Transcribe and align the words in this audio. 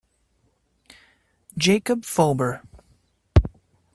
Jakub 1.59 2.01
Fober. 2.03 2.61